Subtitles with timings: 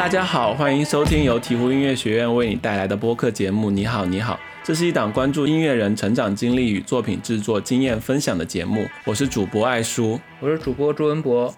[0.00, 3.70] 大家好，欢迎收听由鹈鹕音乐学院为你带来的播客节目。
[3.70, 8.88] 你好，你好，这是一档关注音乐人成长经历与作品制作经验分享的节目。
[9.04, 11.54] 我是主播艾叔，我是主播朱文博。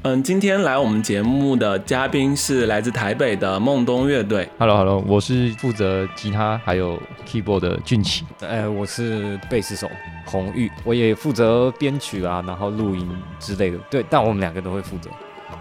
[0.00, 4.48] 嗯，今天来我们节目的嘉宾是来自台北的梦东乐队。
[4.56, 6.98] Hello，Hello，我是负责吉他还有
[7.28, 8.24] keyboard 的俊奇。
[8.40, 9.86] 呃，我是贝斯手
[10.24, 13.06] 红玉，我也负责编曲啊，然后录音
[13.38, 13.76] 之类的。
[13.90, 15.10] 对，但我们两个都会负责。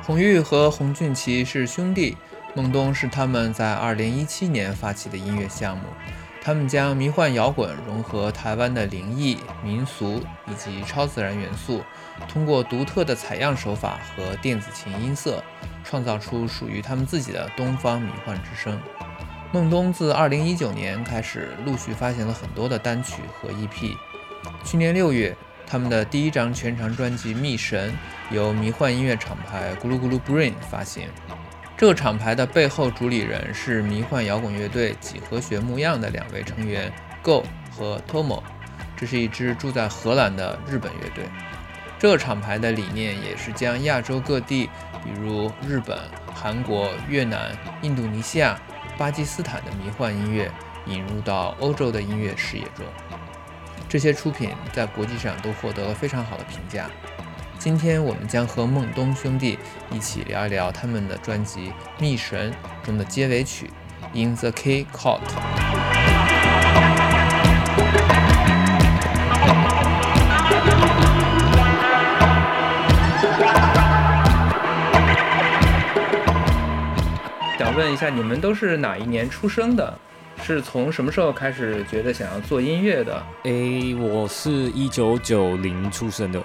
[0.03, 2.17] 红玉和洪俊奇是兄弟，
[2.55, 5.83] 梦东是他们在2017年发起的音乐项目。
[6.43, 11.83] 他们将迷幻摇滚融合台湾的灵异、民俗以及超自然元素，
[12.27, 15.43] 通过独特的采样手法和电子琴音色，
[15.83, 18.81] 创造出属于他们自己的东方迷幻之声。
[19.51, 23.95] 梦东自2019年开始陆续发行了很多的单曲和 EP。
[24.63, 25.37] 去年六月，
[25.71, 27.93] 他们的第一张全长专辑《密神》
[28.35, 31.07] 由迷幻音乐厂牌咕噜咕噜 Brain 发行。
[31.77, 38.43] 这个厂牌的背后主理人是迷幻摇滚乐队几何学模样的两位成员 Go 和 Tomo，
[38.98, 41.23] 这是一支住在荷兰的日本乐队。
[41.98, 44.70] 这个厂牌的理念也是将亚洲各地，
[45.05, 45.98] 比如日本、
[46.35, 48.60] 韩国、越南、印度尼西亚、
[48.98, 50.51] 巴基斯坦的迷幻音乐
[50.85, 52.85] 引入到欧洲的音乐视野中。
[53.91, 56.89] 这些出品在国际上都获得了非常好的评价。
[57.59, 59.59] 今天我们将和孟东兄弟
[59.91, 61.67] 一起聊一聊他们的专辑
[61.99, 62.53] 《密神》
[62.85, 63.70] 中的结尾曲
[64.17, 65.19] 《In the Key Court》。
[77.59, 80.00] 想问一下，你们都是哪一年出生的？
[80.44, 83.24] 是从什么时候开始觉得想要做音乐的？
[83.44, 86.41] 诶，我是一九九零出生的。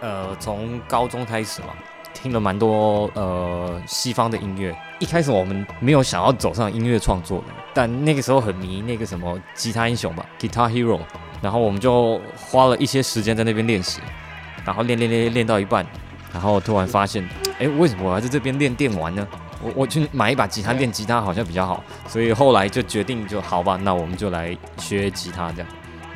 [0.00, 1.68] 呃，从高中开始嘛，
[2.12, 4.76] 听了蛮多呃西方的音乐。
[4.98, 11.00] 一开始我们没有想要走上音乐创作的，但那个时候很迷那个什么吉他英雄吧，Guitar Hero。
[11.42, 14.00] 然后我们就花了一些时间在那边练习，
[14.64, 15.86] 然后练练练练到一半，
[16.32, 17.26] 然后突然发现，
[17.58, 19.26] 哎，为什么我要在这边练电玩呢？
[19.62, 25.68] 我我去买一把吉他练吉他好像比较好，所以后来就决定就好吧，那我们就来学吉他这样。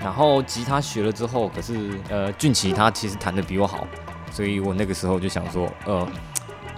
[0.03, 3.87] 然后吉他学了之后，可是呃俊奇他其实弹的比我好，
[4.31, 6.09] 所以我那个时候就想说，呃，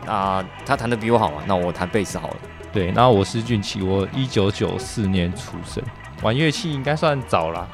[0.06, 2.36] 啊他弹的比我好嘛，那我弹贝斯好了。
[2.72, 5.82] 对，然后我是俊奇，我一九九四年出生，
[6.22, 7.68] 玩乐器应该算早啦，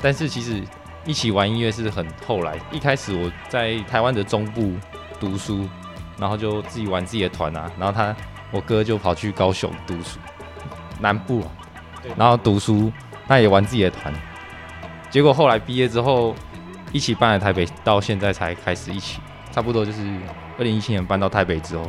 [0.00, 0.62] 但是其实
[1.04, 2.58] 一起玩音乐是很后来。
[2.70, 4.72] 一开始我在台湾的中部
[5.20, 5.68] 读书，
[6.22, 8.14] 然后就自己玩自己的团啊，然后他
[8.52, 10.20] 我哥就跑去高雄读书，
[11.00, 11.42] 南部，
[12.16, 12.92] 然后读书，
[13.26, 14.14] 他也玩自己的团。
[15.10, 16.32] 结果后来毕业之后，
[16.92, 20.00] 一起搬来台北，到现在才开始一起，差不多就是
[20.58, 21.82] 二零一七年搬到台北之后，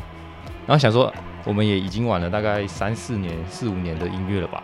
[0.65, 1.13] 然后想说
[1.45, 4.63] 我们也已经玩了大概三四年、四五年的音乐了吧，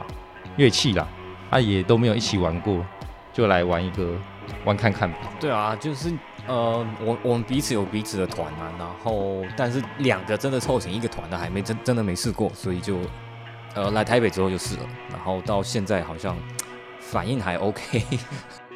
[0.55, 1.07] 乐器啦，
[1.51, 2.83] 啊也都没有一起玩过，
[3.31, 4.13] 就来玩一个
[4.65, 5.19] 玩看看吧。
[5.39, 6.11] 对啊，就是
[6.49, 12.97] 呃，我我们彼此有彼此的团啊，然后但是两个真的凑成一个团的还没真真的没试过，所以就
[13.75, 16.35] 呃来台北之后就试了，然后到现在好像。
[17.01, 18.03] 反应还 OK。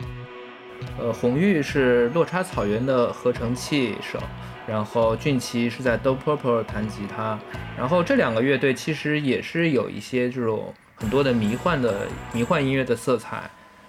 [0.98, 4.18] 呃，红玉是落差草原的合成器手，
[4.66, 7.38] 然后俊奇是在 Do Purple 弹吉他，
[7.78, 13.48] 然后这两个乐队其实也是有一些这种很多的迷幻的迷幻音乐的色彩。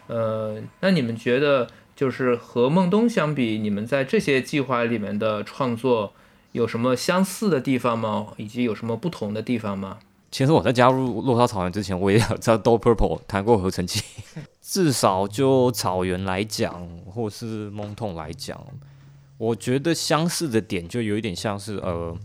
[0.09, 1.67] 呃，那你们觉得
[1.97, 6.13] 就是和孟东相比，你们在这些计划里面的创作
[6.53, 8.29] 有什么相似的地方吗？
[8.37, 9.99] 以及有什么不同的地方吗？
[10.31, 14.03] 其实我在加入落沙草原之前，我也在 Do Purple 弹过合成器。
[14.61, 18.61] 至少就草原来讲，或是梦痛来讲，
[19.39, 22.17] 我觉得相似的点就有一点像是呃，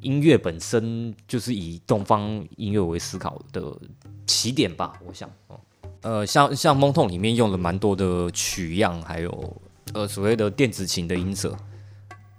[0.00, 3.74] 音乐本身就是以东方音乐为思考的
[4.26, 4.92] 起点吧。
[5.06, 5.30] 我想，
[6.04, 9.56] 呃，像像蒙痛里面用了蛮多的曲样，还有
[9.92, 11.56] 呃所谓的电子琴的音色，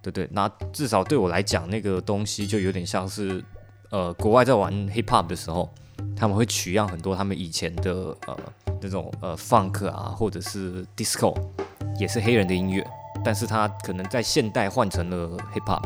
[0.01, 0.29] 对对。
[0.31, 3.43] 那至少对我来讲，那个东西就有点像是。
[3.91, 5.71] 呃，国外在玩 hip hop 的时候，
[6.17, 8.37] 他们会取样很多他们以前的呃
[8.81, 11.33] 那种呃 funk 啊，或者是 disco，
[11.97, 12.85] 也是黑人的音乐，
[13.23, 15.83] 但是他可能在现代换成了 hip hop。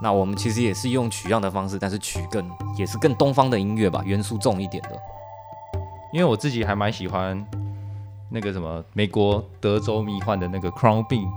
[0.00, 4.90] 那我们其实也是用取样的方式，但是取更也是更东方的音乐吧，元素重一点的。
[6.12, 7.46] 因为我自己还蛮喜欢
[8.30, 11.28] 那个什么美国德州迷幻的那个 crown beat，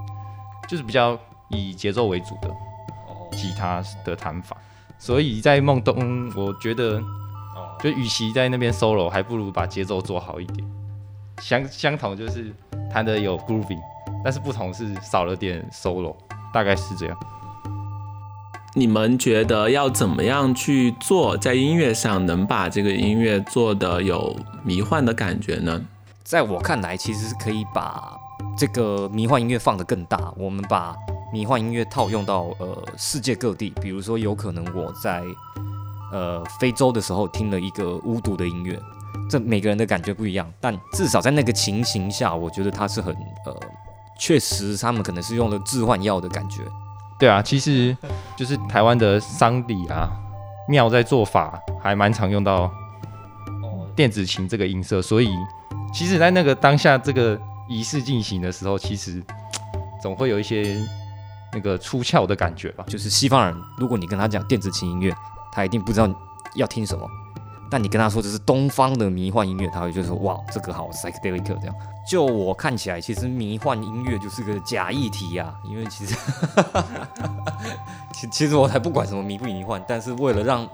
[0.68, 1.18] 就是比较
[1.50, 2.50] 以节奏为主的
[3.36, 4.56] 吉他的弹法。
[4.98, 7.02] 所以在梦东，我觉得，
[7.82, 10.68] 就与其在那边 solo，还不如把节奏做好一点。
[11.42, 12.54] 相相同就是
[12.92, 13.82] 弹的有 grooving，
[14.24, 16.16] 但是不同是少了点 solo，
[16.54, 17.18] 大概是这样。
[18.74, 24.34] 你们觉得要怎么样去做，在音乐上能把这个音乐做的有
[24.64, 25.82] 迷幻的感觉呢？
[26.24, 28.16] 在我看来，其实是可以把
[28.58, 30.34] 这个迷幻音乐放得更大。
[30.38, 30.96] 我们把
[31.34, 35.22] 迷幻音乐套用到呃世界各地，比如说有可能我在
[36.14, 38.80] 呃非洲的时候听了一个巫毒的音乐，
[39.30, 43.14] 这每个人的感觉不一样，但至少在那个情形下，我觉得它是很
[43.46, 43.54] 呃
[44.18, 46.62] 确实他们可能是用了致幻药的感觉。
[47.22, 47.96] 对啊，其实
[48.36, 50.10] 就是台湾的丧礼啊，
[50.68, 52.72] 庙在做法还蛮常用到
[53.96, 55.30] 电子琴这个音色，所以
[55.94, 57.40] 其实，在那个当下这个
[57.70, 59.22] 仪式进行的时候，其实
[60.02, 60.76] 总会有一些
[61.54, 62.84] 那个出窍的感觉吧。
[62.88, 65.14] 就是西方人，如果你跟他讲电子琴音乐，
[65.52, 66.10] 他一定不知道
[66.56, 67.08] 要听什么。
[67.72, 71.76] 但你跟他说这是东方的迷幻音乐，他会就说哇，这个好 psychedelic 这样。
[72.06, 76.14] 就我看起来，其实迷幻音乐就是个假议题呀，因为其实，
[78.14, 80.68] 其其实我才不管什么迷不迷幻，但是为了让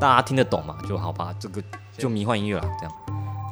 [0.00, 1.62] 大家听得懂嘛，就好吧，这个
[1.96, 2.92] 就迷幻音乐了这样。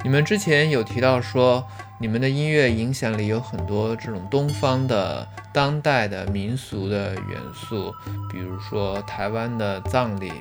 [0.03, 1.65] 你们之前有提到说，
[2.01, 7.93] 你们的音乐影响里有很多这种东方的当代的民俗的元素，
[8.29, 10.33] 比如说台湾的葬礼。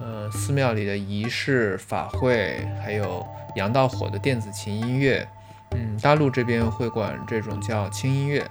[0.00, 5.28] 呃，寺庙里的仪式法会，还有洋到火的电子琴音乐，
[5.72, 8.50] 嗯，大陆这边会管这种叫轻音乐，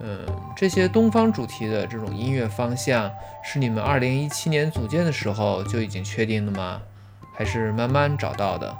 [0.00, 3.08] 嗯，这些东方主题的这种音乐方向，
[3.44, 6.80] 是你们二零一七年组建的时候就已经确定的吗？
[7.32, 8.76] 还是慢慢找到的？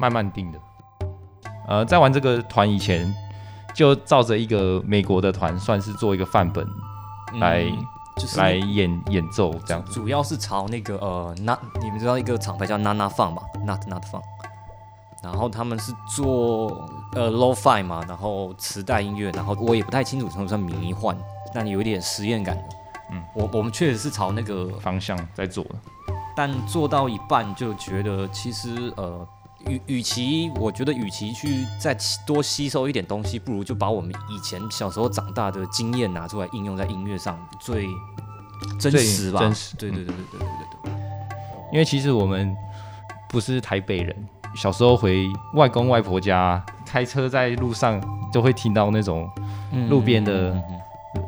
[0.00, 0.58] 慢慢定的。
[1.68, 3.14] 呃，在玩这个团以前，
[3.74, 6.66] 就照着一个美国的团，算是做一个范本
[7.38, 7.66] 来。
[8.20, 14.22] 就是来演演奏这样，主要是朝那个呃，那你们知道一个厂牌叫 Nana Fun 吧？Not Not Fun，
[15.22, 21.16] 然后他们是做呃 Lo-Fi 嘛，然后磁带音乐，然后我也不太清楚算不算迷幻，
[21.52, 22.62] 但有一点实验感的。
[23.12, 25.74] 嗯，我我们确实是朝那个方向在做的，
[26.34, 29.26] 但做到一半就觉得其实呃。
[29.68, 31.96] 与与其我觉得，与其去再
[32.26, 37.86] 多吸收一点东西，不如就把我们以前小时候长大的经验拿出来应用在音乐上，最
[38.78, 39.40] 真实吧？
[39.40, 40.92] 真实，对对对对对对对对。
[41.72, 42.54] 因为其实我们
[43.28, 48.00] 不是台北人，小时候回外公外婆家，开车在路上
[48.32, 49.28] 都会听到那种
[49.88, 50.56] 路边的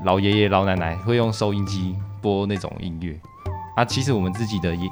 [0.05, 3.19] 老爷爷老奶奶会用收音机播那种音乐
[3.75, 3.85] 啊。
[3.85, 4.89] 其实我们自己的爷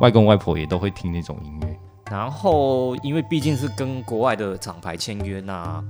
[0.00, 1.78] 外公外婆也都会听那种音乐。
[2.10, 5.82] 然后，因为毕竟是跟国外的厂牌签约，那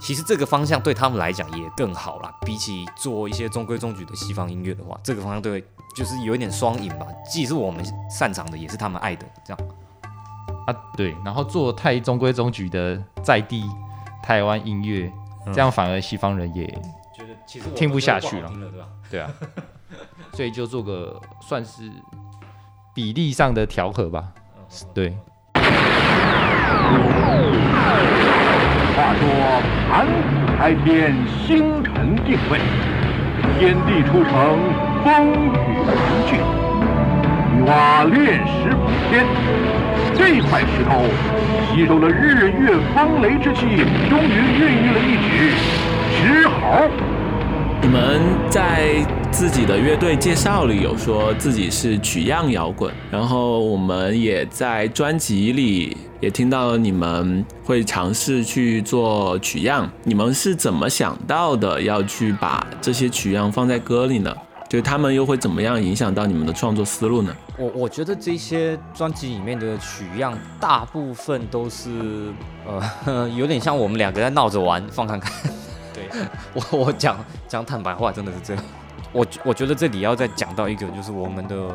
[0.00, 2.34] 其实这个方向对他们来讲也更好啦。
[2.44, 5.64] 比起做一些中规中矩的西方音乐的话，这个方向对
[5.94, 9.68] 就是有一点双赢吧，既是我们擅长的，也是他们爱的，这样。
[10.66, 11.14] 啊，对。
[11.24, 13.62] 然后做太中规中矩的在地
[14.22, 15.12] 台湾音乐，
[15.52, 16.66] 这样反而西方人也
[17.16, 18.88] 觉得其实听不下去了，对吧？
[19.10, 19.30] 对啊。
[20.34, 21.90] 所以就做个算是
[22.94, 24.32] 比例上的调和吧。
[24.92, 25.16] 对。
[28.96, 29.22] 话说，
[29.90, 30.10] 盘古
[30.58, 31.14] 开天，
[31.46, 32.58] 星辰定位，
[33.58, 34.30] 天地初成，
[35.02, 35.52] 风雨
[35.86, 35.96] 凝
[36.26, 36.30] 聚，
[37.54, 37.68] 女娲
[38.06, 39.10] 炼石补天。
[40.14, 40.90] 这块石头
[41.72, 43.60] 吸收了日月风雷之气，
[44.10, 45.28] 终于孕育了一只
[46.12, 46.90] 石猴。
[47.80, 59.90] 你们在自己的乐队介绍里有说自己是取样摇滚，然后我们也在专辑里也听到了你们会尝试去做取样。
[60.04, 64.34] 你们是怎么想到的要去把这些取样放在歌里呢？
[64.68, 67.34] 就他们又会怎么样影响到你们的创作思路呢？
[67.56, 71.90] 我我觉得这些专辑里面的取样大部分都是
[73.06, 75.32] 呃 有点像我们两个在闹着玩，放看看。
[75.94, 76.04] 对
[76.54, 78.62] 我我讲讲坦白话，真的是这样。
[79.12, 81.70] 我我觉得这里要再讲到一个，就是我们的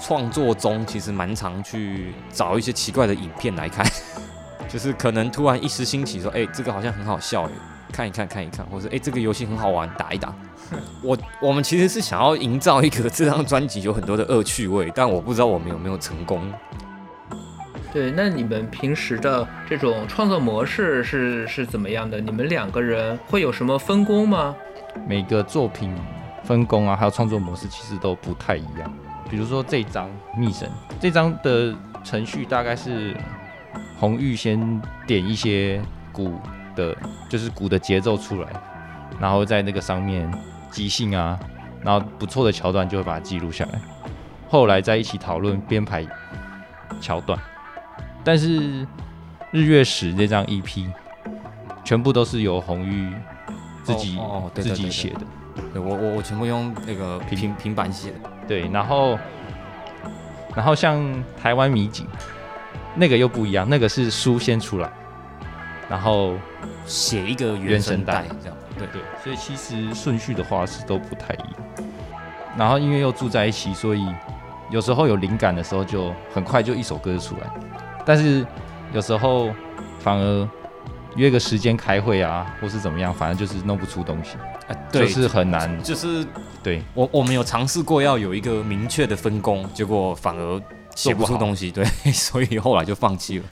[0.00, 3.86] 创作中，其实蛮常去找一些奇怪的影片来看，
[4.68, 7.50] 就是可能突然一时兴起说，哎，这个好像很好笑，哎，
[7.92, 10.34] 看一看看一看，或者哎，这个游戏很好玩，打一打。
[11.02, 16.40] 我我们其实是想要营造一个这张专辑有很多的恶趣味，但我不知道我们有没有成功。
[17.92, 22.20] 对，那你们平时的这种创作模式是是怎么样的？
[22.20, 24.54] 你们两个人会有什么分工吗？
[25.08, 25.92] 每个作品
[26.50, 28.92] 分工啊，还有创作模式其实都不太一样。
[29.30, 33.16] 比如说这张《密神》，这张的程序大概是
[34.00, 35.80] 红玉先点一些
[36.10, 36.40] 鼓
[36.74, 36.96] 的，
[37.28, 38.48] 就是鼓的节奏出来，
[39.20, 40.28] 然后在那个上面
[40.72, 41.38] 即兴啊，
[41.84, 43.80] 然后不错的桥段就会把它记录下来，
[44.48, 46.04] 后来在一起讨论编排
[47.00, 47.38] 桥段。
[48.24, 48.84] 但是
[49.52, 50.90] 日月石这张 EP
[51.84, 53.14] 全部都是由红玉
[53.84, 54.18] 自己
[54.52, 55.20] 自己写的，
[55.72, 58.30] 对我我我全部用那个平平板写的。
[58.48, 59.18] 对，然后
[60.54, 61.02] 然后像
[61.40, 62.06] 台湾米景
[62.94, 64.90] 那个又不一样，那个是书先出来，
[65.88, 66.34] 然后
[66.84, 68.56] 写一个原原声带这样。
[68.76, 71.54] 对对，所以其实顺序的话是都不太一样。
[72.56, 74.06] 然后因为又住在一起，所以
[74.70, 77.50] 有时候有灵感的时候，就很快就一首歌就出来。
[78.04, 78.44] 但是
[78.92, 79.50] 有时候
[80.00, 80.48] 反而
[81.16, 84.36] 约个时间开会啊，或是怎么样，反正就是弄不出东西，
[84.68, 85.82] 啊，对，就是很难。
[85.82, 86.24] 就是
[86.62, 90.62] 对，我我们有尝试过要有一个明确的分工，结果反而
[90.94, 93.44] 写不出东西，对， 所以后来就放弃了。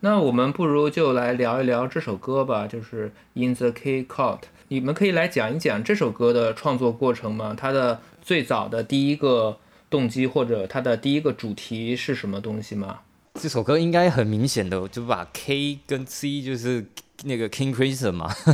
[0.00, 4.38] 那我们不如就来聊一聊这首歌吧，就是《In the Key Court》。
[4.68, 7.54] 你们可以来讲一讲这首歌的创作过程吗？
[7.54, 9.58] 它的最早的第一个
[9.90, 13.00] 动机或者它的第一个主题是什么东西吗？
[13.34, 16.84] 这首歌应该很明显的就把 K 跟 C 就是
[17.22, 18.34] 那个 King Crimson 嘛，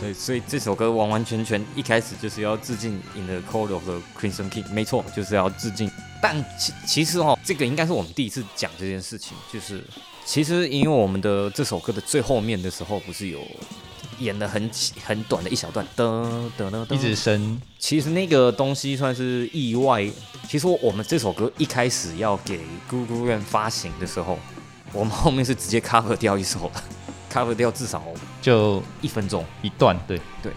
[0.00, 5.90] 对，所以这首歌完完全全一开始就是要致敬 In the Court of the Crimson King，没错，就是要致敬。
[6.20, 9.82] 但其其实哦，这个应该是我们第一次讲这件事情，就是
[10.24, 13.40] 其实因为我们的这首歌的最后面的时候，不是有
[14.18, 14.70] 演了很
[15.04, 20.08] 很短的一小段，噔噔噔噔，一直升其实那个东西算是意外。
[20.48, 24.38] 其实我们这首歌一开始要给 Google 院发行的时候，
[24.92, 26.82] 我们后面是直接 cover 掉一首的，
[27.32, 28.02] cover 掉至少
[28.40, 29.44] 就一分钟。
[29.62, 30.52] 一段，对对，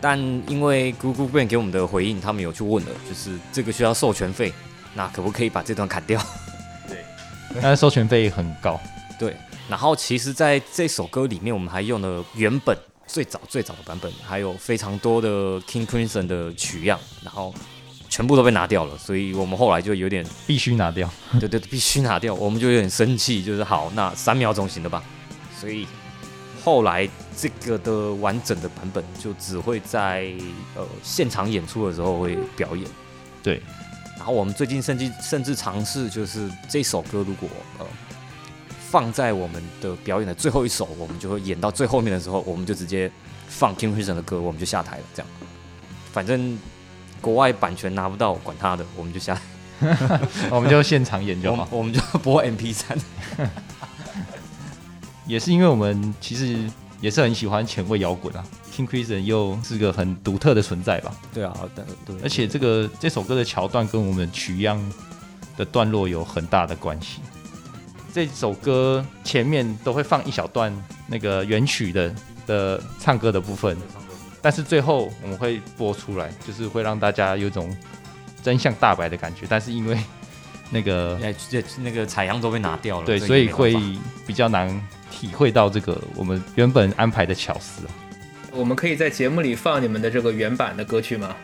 [0.00, 4.52] 但因为 Google Brain 给我们的回应，他们有去问了，就是这个需要授权费，
[4.94, 6.20] 那可不可以把这段砍掉？
[7.60, 8.80] 但是授权费很高。
[9.18, 9.36] 对，
[9.68, 17.54] 然后其实在这首歌里面，我们还用了原本最早最早的版本，还有非常多的 King Crimson 的取样，然后
[18.08, 21.08] 全部都被拿掉了，所以我们后来就有点，必须拿掉。
[21.32, 25.02] 对对，对必须拿掉，我们就有点生气，就是好，那三秒钟行了吧？
[25.58, 25.86] 所以
[26.64, 30.32] 后来这个的完整的版本就只会在
[30.74, 32.86] 呃现场演出的时候会表演。
[33.42, 33.62] 对，
[34.22, 37.48] 然后我们最近甚至甚至尝试，就是这首歌如果
[37.80, 37.86] 呃
[38.88, 43.10] 放在我们的表演的最后一首，我们就会演到最后面的时候，我们就直接
[43.48, 45.02] 放 King Crimson 的歌，我们就下台了。
[45.12, 45.28] 这样，
[46.12, 46.56] 反正
[47.20, 49.34] 国外版权拿不到，管他的，我们就下
[49.80, 50.20] 台，
[50.52, 51.66] 我们就现场演就好。
[51.72, 52.96] 我 们我们就播 MP 三。
[55.26, 61.14] 也是因为我们其实也是很喜欢前卫摇滚啊，King Crimson 又是个很独特的存在吧。
[61.34, 64.80] 对啊，对对，而且这个这首歌的桥段跟我们取样
[65.56, 67.20] 的段落有很大的关系。
[68.14, 70.70] 这首歌前面都会放一小段
[71.06, 72.14] 那个原曲的
[72.46, 73.76] 的唱歌的部分，
[74.42, 77.74] 但是最后我们会播出来，就是会让大家有一种
[78.42, 79.46] 真相大白的感觉。
[79.48, 79.98] 但是因为
[80.68, 83.74] 那个哎，这那个采样都被拿掉了，对，所以会
[84.26, 84.68] 比较难
[85.10, 87.90] 体会到这个我们原本安排的巧思啊。
[88.52, 91.34] 我们可以在节目里放你们的这个原版的歌曲吗？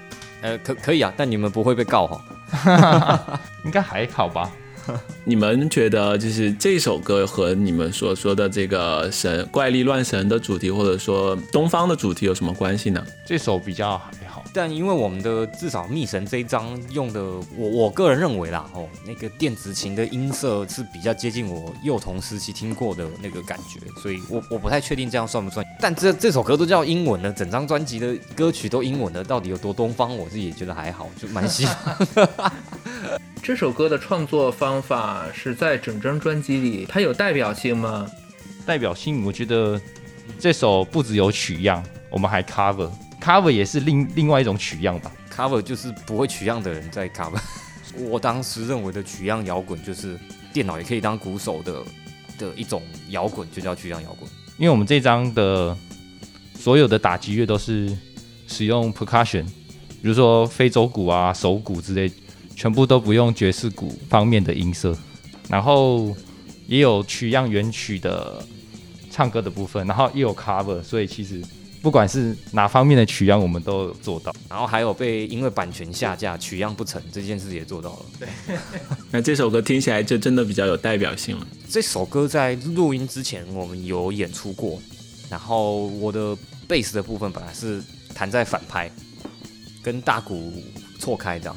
[0.42, 3.40] 呃，可可以啊，但你们不会被告哈。
[3.64, 4.50] 应该还好吧？
[5.24, 13.04] 你们觉得就是这首歌和你们所说的这个神怪力乱神的主题，或者说东方的主题有什么关系呢？
[13.26, 14.44] 这首比较还好。
[14.54, 17.22] 但因为我们的至少密神这一张用的，
[17.56, 25.64] 我我个人认为啦，哦，那个电子琴的音色是比较接近我幼童时期听过的那个感觉，所以我我不太确定这样算不算。
[25.80, 30.16] 但这这首歌都叫英文的，整张专辑的歌曲都英文的，到底有多东方？
[30.16, 31.96] 我自己也觉得还好，就蛮喜欢。
[33.42, 38.06] 这首歌的创作方法是在整张专辑里，它有代表性吗？
[38.66, 39.80] 代表性，我觉得
[40.38, 45.10] 这首不只有取样，我们还 cover，cover 也是另另外一种取样吧。
[45.34, 47.40] cover 就是不会取样的人在 cover。
[47.96, 50.18] 我当时认为的取样摇滚就是
[50.52, 51.82] 电脑也可以当鼓手的
[52.38, 54.28] 的一种摇滚，就叫取样摇滚。
[54.58, 55.76] 因为我们这张的
[56.58, 57.96] 所有的打击乐都是
[58.46, 62.12] 使用 percussion，比如说非洲鼓啊、手鼓之类，
[62.58, 64.92] 全部都不用爵士鼓方面的音色，
[65.48, 66.12] 然后
[66.66, 68.44] 也有取样原曲的
[69.12, 71.40] 唱歌的部分，然后也有 cover，所以其实
[71.80, 74.34] 不管是哪方面的取样，我们都有做到。
[74.50, 78.06] 然后还有被因为版权下架取样不成这件事也做到了。
[78.18, 78.28] 对
[79.12, 81.46] 那这首歌听起来就真的比较有代表性了。
[81.70, 84.82] 这首歌在录音之前我们有演出过，
[85.30, 86.36] 然后我的
[86.66, 87.80] 贝斯的部分本来是
[88.12, 88.90] 弹在反拍，
[89.80, 90.52] 跟大鼓
[90.98, 91.56] 错开这样，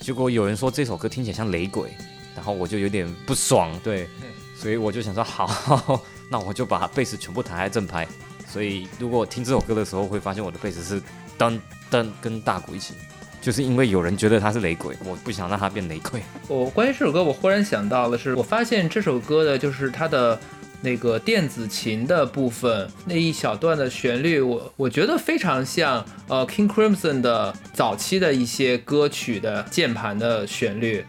[0.00, 1.90] 结果有人说这首歌听起来像雷鬼，
[2.34, 4.08] 然后我就有点不爽，对，
[4.56, 8.08] 所以我就想说好，那我就把贝斯全部弹在正拍，
[8.48, 11.00] 所以如果听这首歌的时候会发现我的贝斯是
[11.38, 12.94] 噔噔跟大鼓一起，
[13.42, 16.22] 就是因为有人觉得他是雷鬼，我不想让他变雷鬼。
[16.48, 20.40] 我关于这首歌，我忽然想到的是，我发现这首歌的就是它的
[20.82, 31.04] 那个电子琴的部分那一小段的旋律，我我觉得非常像呃 King Crimson 的早期的一些歌曲的键盘的旋律。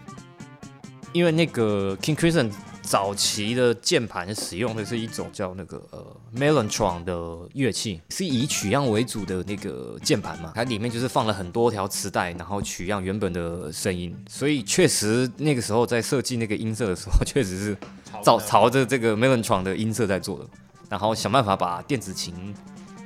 [1.12, 2.50] 因为那个 King Crimson
[2.92, 6.06] 早期的键盘使用的是一种叫那个呃
[6.36, 17.78] Mellotron 的乐器，是以取样为主的那个键盘嘛，它里面就是放了很多条磁带，然后取样原本的声音，所以确实那个时候在设计那个音色的时候， 确实是
[18.22, 20.46] 照朝着这个 Mellotron 的音色在做的，
[20.90, 22.54] 然后想办法把电子琴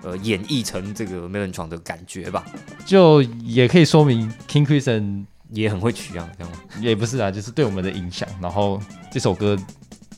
[0.02, 2.44] 呃演绎成这个 Mellotron 的感觉吧，
[2.84, 6.58] 就也可以说明 King Crimson 也很会取样，这样吗？
[6.80, 9.56] 也不是啊，就是对我们的影响，然后这首歌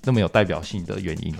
[0.05, 1.39] 那么有代表性的原因哦。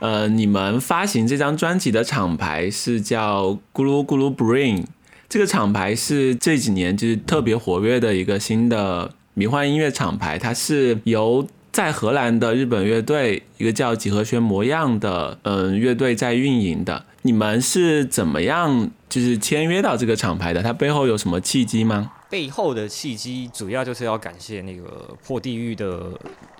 [0.00, 4.84] 呃，你们发行这张专辑的厂牌是叫咕噜咕噜 Brain，
[5.28, 17.04] 这个厂牌是这几年就是特别活跃的一个新的迷幻音乐厂牌，它是由在荷兰的日本乐队一个叫几何学模样的嗯乐队在运营的。
[17.22, 20.62] 你们是怎么样就是签约到这个厂牌的？
[20.62, 22.12] 它背后有什么契机吗？
[22.30, 26.10] 背后的契机主要就是要感谢那个破地狱的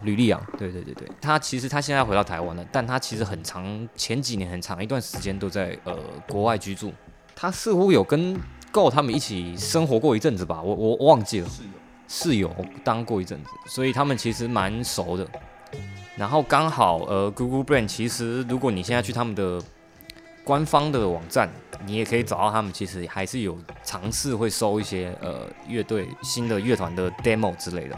[0.03, 5.95] 吕丽阳，对对对对，他其实他现在回到台湾了，但他其实很长前几年很长一段时间都在呃
[6.27, 6.93] 国外居住，
[7.37, 8.35] 他似乎有跟
[8.73, 11.49] Go 他们一起生活过一阵子吧，我我忘记了，
[12.09, 12.51] 室友
[12.83, 15.29] 当过一阵子，所以他们其实蛮熟的。
[16.17, 19.63] 然后刚好呃 Google Brand 其实如果你现在去他们的
[20.43, 21.49] 官方的网站，
[21.85, 27.97] 你也可以找到他们，其实还是有尝试会收一些呃乐队新的乐团的 demo 之类的。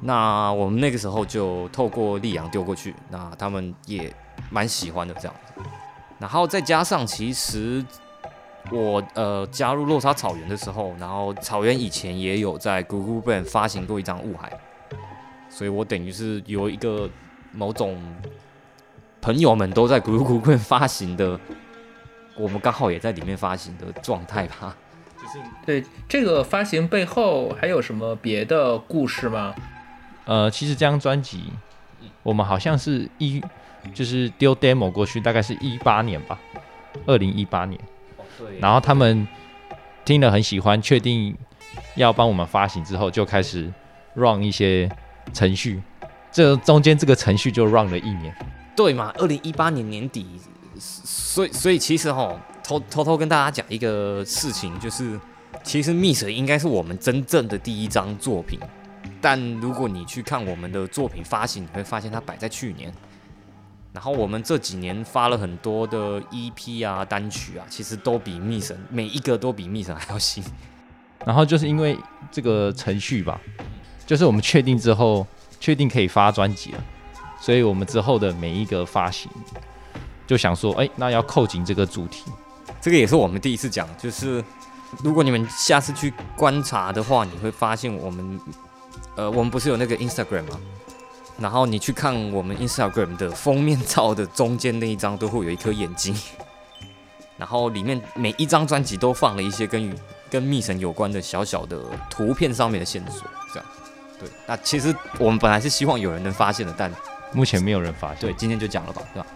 [0.00, 4.14] 那我们那个时候就透过力阳丢过去，那他们也
[4.50, 5.62] 蛮喜欢的这样子。
[6.18, 7.84] 然后再加上其实
[8.70, 14.52] 我呃加入落沙草原的时候，然后草原以前也有在 Google Band 发行过一张雾海，
[15.50, 17.10] 所以我等于是有一个
[17.50, 18.00] 某种
[19.20, 21.38] 朋友们都在 Google Band 发行的。
[22.34, 24.74] 我们刚好也在里面发行的状态吧。
[25.66, 29.54] 对这个发行背后还有什么别的故事吗？
[30.24, 31.52] 呃，其实这张专辑
[32.22, 33.42] 我们好像是一
[33.92, 36.38] 就是丢 demo 过去，大概是一八年吧，
[37.06, 37.78] 二零一八年。
[38.38, 39.26] 对然后他们
[40.04, 41.36] 听了很喜欢，确定
[41.96, 43.72] 要帮我们发行之后，就开始
[44.14, 44.90] run 一些
[45.32, 45.82] 程序。
[46.30, 48.34] 这中间这个程序就 run 了一年。
[48.74, 50.26] 对嘛，二零一八年年底，
[50.78, 55.20] 所以所以其实哈，偷偷偷跟大家讲一个事情，就是
[55.62, 58.58] 其实 Miss 应该是我们真正的第一张作品，
[59.20, 62.92] 但如果你去看我们的作品发行，你会发现它摆在去年。
[63.92, 70.42] 然后我们这几年发了很多的 EP 啊、单曲啊，其实都比 Miss 每一个都比 Miss 还要新。
[71.24, 71.96] 然后就是因为
[72.30, 73.40] 这个程序吧，
[74.06, 75.26] 就是我们确定之后，
[75.60, 76.82] 确定可以发专辑了，
[77.40, 79.30] 所以我们之后的每一个发行，
[80.26, 82.24] 就想说，哎，那要扣紧这个主题。
[82.80, 84.42] 这个也是我们第一次讲，就是
[85.04, 88.40] 如果你们下次去观察的话，你会发现我们，
[89.14, 90.58] 呃，我们不是有那个 Instagram 吗？
[91.42, 96.16] 然后你去看我们 Instagram 的封面照的中间那一张，都会有一颗眼睛，
[97.36, 99.92] 然后里面每一张专辑都放了一些跟
[100.30, 103.68] 跟密神有关的小小的图片上面的线索，这样。
[104.20, 106.88] 对，那其实我们本来是希望有人能发现的，但
[107.32, 108.20] 目前没有人发现。
[108.20, 109.26] 对，今天就讲了吧，对吧？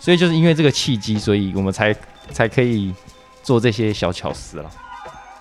[0.00, 1.94] 所以就是因为这个契机，所以我们才
[2.32, 2.94] 才可以
[3.42, 4.70] 做这些小巧思了。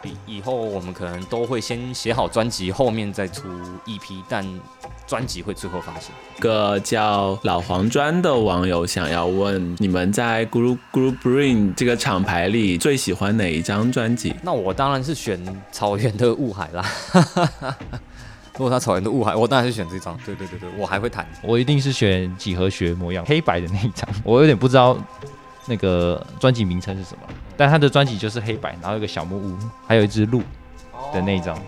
[0.03, 3.47] 以以后我们可能都会先写好专辑，后面再出
[3.85, 4.45] EP，但
[5.05, 6.11] 专辑会最后发行。
[6.39, 14.33] 个叫老黄砖的网友想要问，你们在 Group Group Brain 这个厂牌里最喜欢哪一张专辑？
[14.41, 16.85] 那我当然是选草原的雾海啦。
[18.57, 20.17] 如果他草原的雾海，我当然是选这张。
[20.25, 21.25] 对对对对，我还会弹。
[21.41, 24.05] 我一定是选几何学模样黑白的那一张。
[24.21, 24.97] 我有点不知道
[25.65, 27.21] 那个专辑名称是什么，
[27.55, 30.41] 但他的专辑就是黑白，然后有个小木屋，还有一只鹿
[31.13, 31.59] 的那一张。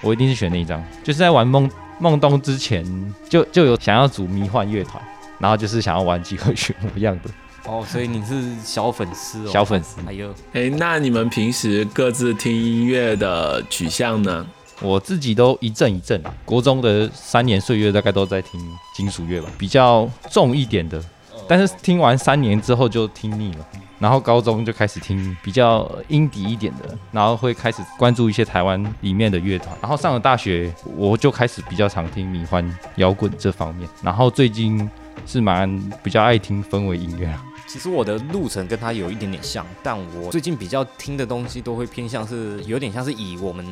[0.00, 1.68] 我一定是选那一张，就是在玩梦
[1.98, 2.84] 梦东之前
[3.28, 5.02] 就就有想要组迷幻乐团，
[5.38, 7.30] 然后就是想要玩几何学模样的
[7.64, 9.50] 哦，所以你是小粉丝哦。
[9.50, 10.00] 小粉丝。
[10.06, 14.46] 哎呦，哎，那你们平时各自听音乐的取向呢？
[14.80, 18.60] 我自己都一阵一阵啊，国中的三年岁月大概都在听
[18.94, 21.02] 金属乐吧，比较重一点的。
[21.48, 23.66] 但是听完三年之后就听腻了，
[23.98, 29.76] 然后高中就开始听比较阴底一点的，然后会开始关注一些台湾里面的乐团。
[29.80, 33.88] 然后上了大学，我就开始比较常听迷幻摇滚这方面。
[34.02, 34.88] 然后最近
[35.26, 37.44] 是蛮比较爱听氛围音乐啊。
[37.66, 43.66] 其实我的路程跟他有一点点像，但我最近比较听的东西都会偏向是有点像是以我们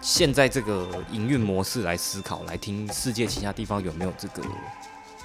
[0.00, 4.42] 现在这个营运模式来思考，来听世界其他地方有没有这个，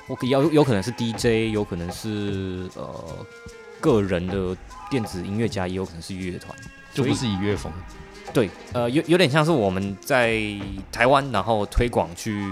[0.07, 3.25] 我可有有可能是 DJ，有可能是呃
[3.79, 4.55] 个人的
[4.89, 6.57] 电子音乐家，也有可能是乐团，
[6.93, 7.71] 就不是以乐风。
[8.33, 10.41] 对，呃，有有点像是我们在
[10.91, 12.43] 台湾，然后推广去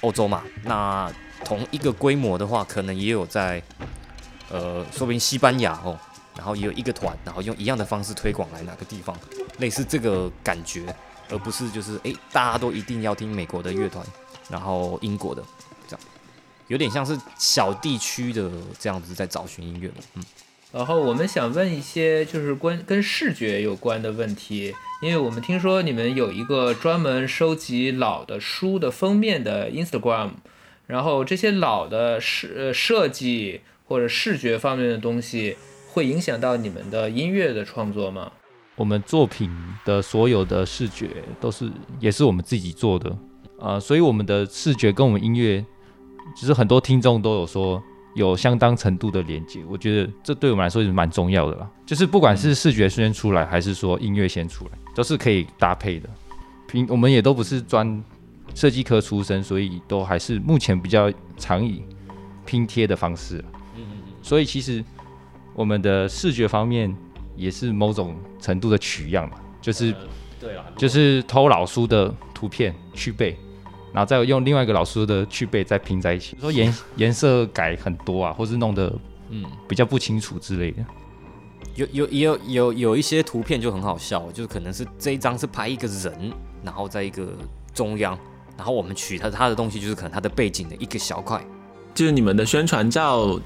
[0.00, 0.42] 欧洲嘛。
[0.62, 1.12] 那
[1.44, 3.62] 同一个规模的话，可能也有在。
[4.48, 5.98] 呃，说明西班牙哦，
[6.36, 9.12] 然后也有一个团，然后用一样的方式推广来哪个地方，
[9.58, 10.94] 类似这个感觉，
[11.28, 14.06] 而不是就是哎，大家都一定要听美国的乐团，
[14.48, 15.42] 然后英国的
[16.68, 20.22] 有点像是小地区的这样子在找寻音乐嗯。
[20.72, 30.30] 然后我们想问一些就是关跟视觉有关的问题，因为我们听说你们有一个专门收集老的书的封面的 Instagram，
[30.86, 33.60] 然后这些老的设设计。
[33.88, 35.56] 或者视觉方面的东西
[35.92, 38.32] 会影响到你们的音乐的创作吗？
[38.74, 39.48] 我们作品
[39.84, 41.08] 的所有的视觉
[41.40, 43.16] 都是也是我们自己做的，
[43.60, 45.64] 呃，所以我们的视觉跟我们音乐，
[46.34, 47.82] 其实很多听众都有说
[48.14, 49.64] 有相当程度的连接。
[49.68, 51.70] 我觉得这对我们来说也是蛮重要的啦。
[51.84, 56.08] 就是不管是视觉先出来，还是说音乐先出来，都是可以搭配的。
[56.66, 58.02] 平我们也都不是专
[58.54, 61.82] 设计科出身，所以都还是目前比较常以
[62.44, 63.44] 拼贴的方式。
[64.22, 64.84] 所以其实
[65.54, 66.92] 我们的视觉方面
[67.36, 69.94] 也是某种程度的取样嘛，就是
[70.40, 73.38] 对了，就是偷老书的图片去背，
[73.96, 76.36] 然后再用另外一个老师的去背再拼在一起。
[76.38, 78.92] 说颜颜色改很多啊，或是弄得
[79.30, 80.84] 嗯比较不清楚之类的。
[81.76, 86.30] 有有有有有一些图片就很好笑，就是可能是这一张是拍一个人，
[86.62, 87.26] 然后在一个
[87.72, 88.18] 中央，
[88.54, 91.42] 然后我们取他他的东西就是可能他的背景的一个小块，
[91.94, 93.40] 就是你们的宣传照。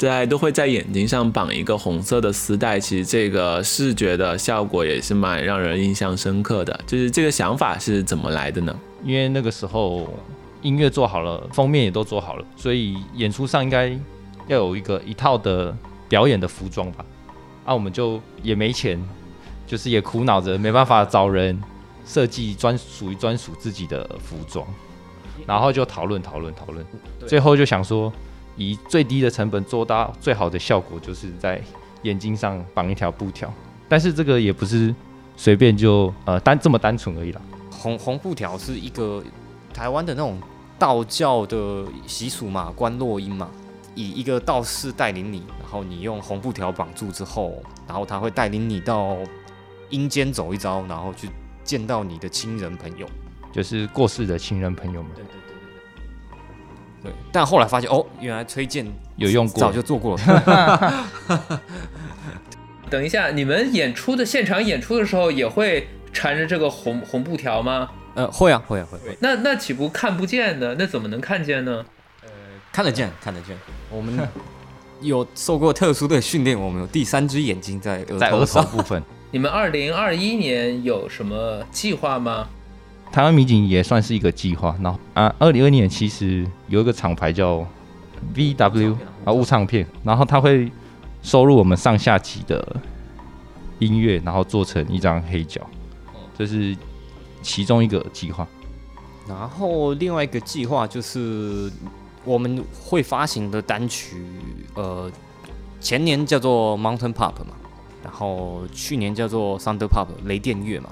[0.00, 6.80] 对，都会在眼睛上绑一个红色的丝带，其实这个视觉的效果也是蛮让人印象深刻的。
[6.86, 8.74] 就是这个想法是怎么来的呢？
[9.04, 10.08] 因为那个时候
[10.62, 13.88] 音乐做好了，封面也都做好了，所以演出上应该
[14.46, 15.76] 要有一个一套的
[16.08, 17.04] 表演的服装吧。
[17.66, 18.98] 啊，我们就也没钱，
[19.66, 21.62] 就是也苦恼着没办法找人
[22.06, 24.66] 设计专属于专属自己的服装，
[25.46, 26.82] 然后就讨论讨论讨论，
[27.26, 28.10] 最后就想说。
[28.60, 31.58] 以最低的成本做到最好的效果，就是在
[32.02, 33.50] 眼睛上绑一条布条。
[33.88, 34.94] 但是这个也不是
[35.34, 37.40] 随便就呃单这么单纯而已啦。
[37.70, 39.24] 红红布条是一个
[39.72, 40.38] 台湾的那种
[40.78, 43.48] 道教的习俗嘛，观落阴嘛，
[43.94, 49.16] 以一个道士带领你，然后你用红布条绑住之后，然后他会带领你到
[49.88, 51.30] 阴间走一遭，然后去
[51.64, 53.06] 见到你的亲人朋友，
[53.50, 55.10] 就是过世的亲人朋友们。
[55.14, 55.24] 对，
[57.32, 58.86] 但后来发现哦，原来崔健
[59.16, 61.08] 有用过，早就做过了。
[62.90, 67.88] 等一下，你们演出的现场演出的时候也会缠着这个红红布条吗？
[68.14, 68.98] 呃，会啊，会啊，会。
[69.20, 70.74] 那那岂不看不见呢？
[70.78, 71.84] 那怎么能看见呢？
[72.22, 72.28] 呃，
[72.72, 73.56] 看得见，看得见。
[73.88, 74.18] 我们
[75.00, 79.00] 有受过特殊的训练，我们有第三只眼睛在在额头部分。
[79.30, 82.48] 你们二零二一年有什么计划吗？
[83.12, 87.66] 台湾民警也算是一个计划，然后啊，二零二年其实有一个厂牌叫
[88.34, 90.70] VW 啊，物唱片，然后他会
[91.20, 92.76] 收录我们上下集的
[93.80, 95.60] 音乐，然后做成一张黑胶，
[96.38, 96.76] 这是
[97.42, 98.46] 其中一个计划。
[99.28, 101.70] 然后另外一个计划就是
[102.24, 104.24] 我们会发行的单曲，
[104.74, 105.10] 呃，
[105.80, 107.54] 前年叫做 Mountain Pop 嘛，
[108.04, 110.90] 然后去年叫做 Thunder Pop 雷电乐嘛。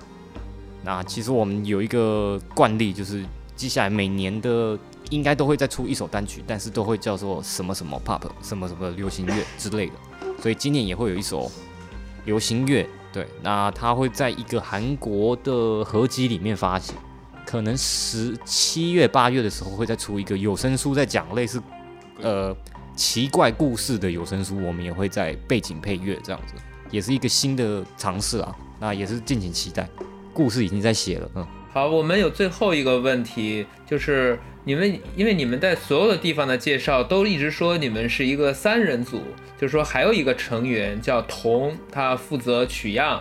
[0.88, 3.22] 那其实我们有一个惯例，就是
[3.54, 4.78] 接下来每年的
[5.10, 9.92] 应该都会再出一首单曲，但是都会叫做什么什么 pop，什么什么流行乐之类的。
[10.40, 11.52] 所以今年也会有一首
[12.24, 16.94] 流行乐，对，那它会在一个韩国的合集里面发行，
[17.44, 21.62] 可能十七月八月的时候会再出一个有声书，在讲类似
[22.22, 22.56] 呃
[22.96, 26.54] 奇怪故事的有声书，我们也会在背景配乐这样子，
[26.90, 29.86] 也是一个新的尝试啊，那也是敬请期待。
[30.38, 39.20] 故事已经在写了，嗯，好，我们有最后一个问题，就是你们，因为你们在所有的地方的介绍都一直说你们是一个三人组，
[39.60, 43.20] 就是说还有一个成员叫童，他负责取样，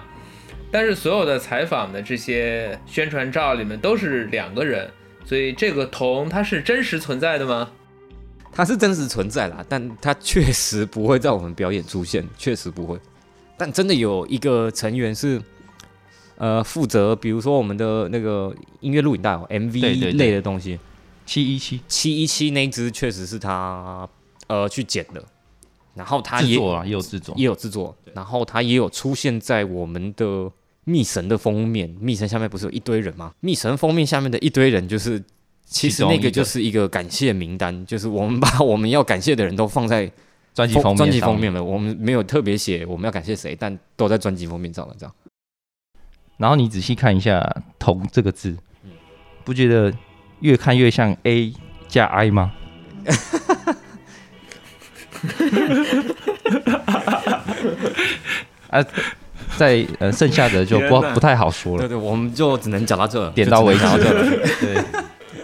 [0.70, 4.88] 但是所有的采访的这些宣传照里面都是两个人，
[5.26, 7.72] 所以这个童他是真实存在的吗？
[8.52, 13.00] 他是真实存在啦，但他确实不会在我们表演出现，确实不会。
[13.58, 15.42] 但真的有一个成员是，
[16.38, 20.12] 呃，负责比如说我们的那个音乐录影带哦对对，MV 对。
[20.14, 20.80] 类的东西，
[21.26, 21.82] 七一七。
[21.88, 24.08] 七一七那一支确实是他
[24.48, 25.24] 呃去剪的，
[25.96, 27.36] 然后他也制作啊，也有制作。
[27.38, 27.46] 也。
[27.46, 30.52] 有制作，然后他也有出现在我们的
[30.86, 33.34] 密神的封面，密神下面不是有一堆人吗？
[33.40, 35.24] 密神封面下面的一堆人就是。
[35.70, 40.10] 其实那个就是一个感谢名单，就是我们把 我们要感谢的人都放在
[40.54, 40.96] 专辑封面。
[40.96, 44.96] 专辑封面了，我们没有特别写我们要感谢谁，但都在专辑封面上了。
[44.98, 45.14] 这样，
[46.38, 48.92] 然后你仔细看一下“同”这个字嗯，
[49.44, 49.94] 不觉得
[50.40, 51.54] 越看越像 A
[51.88, 52.54] 加 I 吗？
[58.70, 58.86] 啊，
[59.56, 63.84] 在呃剩下的就不不太好说了，对对，我们就只能讲到这，点到为止。
[64.62, 64.84] 对，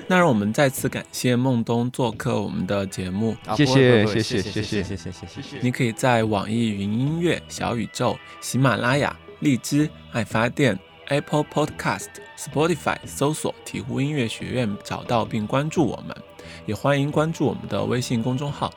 [0.08, 3.36] 那让我们再次感谢孟东做客我们的节目。
[3.48, 5.58] 啊谢谢谢谢谢谢谢谢谢谢谢。
[5.62, 10.80] 你可以在网易云音乐、小宇宙、喜马拉雅、荔枝、爱发电、
[11.10, 16.16] Apple Podcast、Spotify 搜索“鹈鹕音乐学院”找到并关注我们，
[16.66, 18.72] 也欢迎关注我们的微信公众号。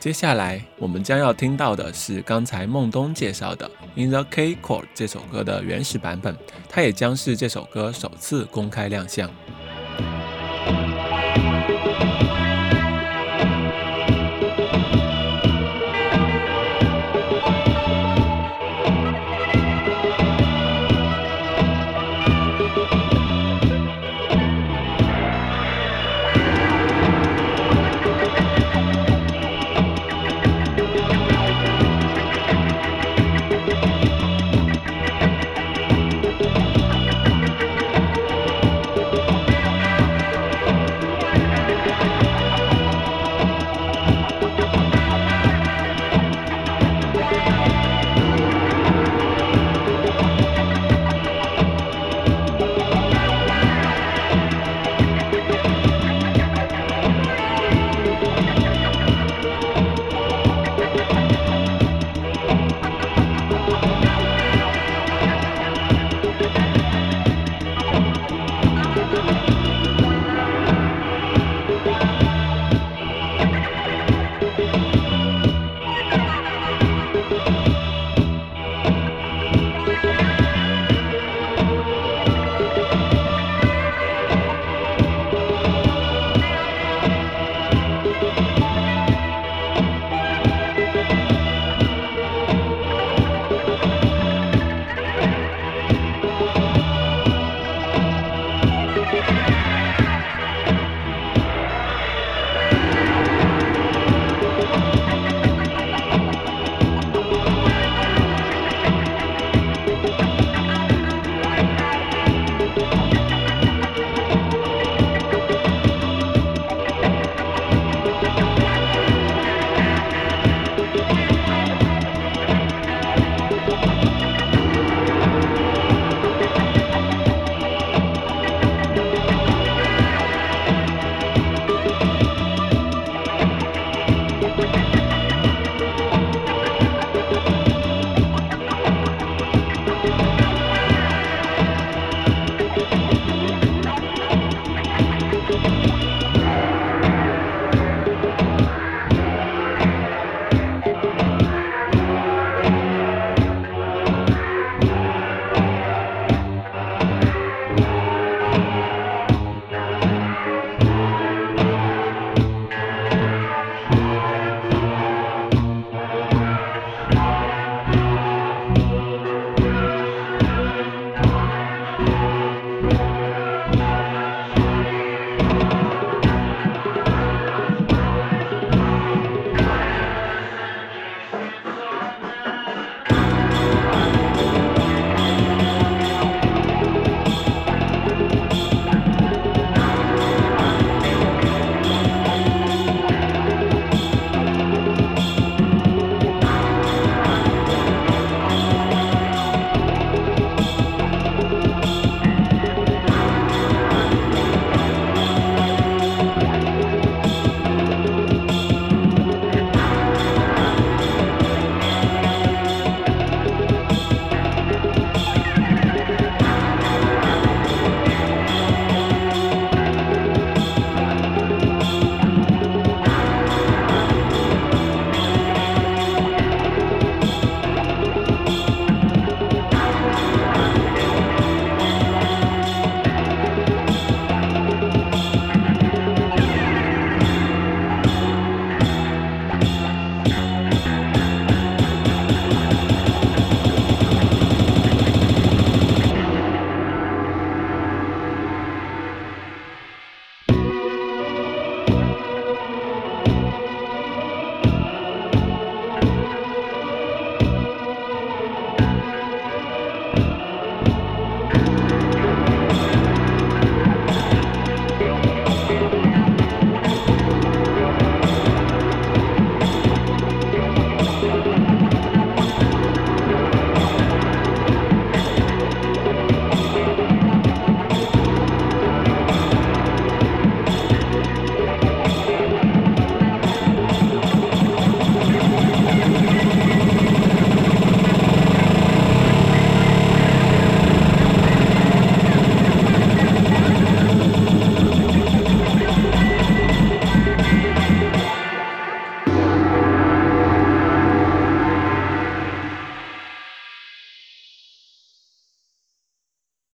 [0.00, 6.36] 接下来我们将要听到的是刚才孟东介绍的《In the K Chord》这首歌的原始版本，
[6.68, 9.28] 它也将是这首歌首次公开亮相。《